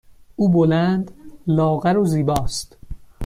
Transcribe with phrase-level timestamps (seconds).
[0.35, 1.11] او بلند،
[1.47, 2.77] لاغر و زیبا است.